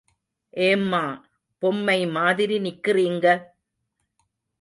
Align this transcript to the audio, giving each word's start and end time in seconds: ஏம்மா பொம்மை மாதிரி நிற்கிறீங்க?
ஏம்மா 0.53 1.01
பொம்மை 1.63 1.97
மாதிரி 2.07 2.57
நிற்கிறீங்க? 2.59 3.25